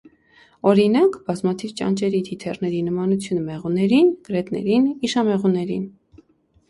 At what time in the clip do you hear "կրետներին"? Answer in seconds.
4.31-4.89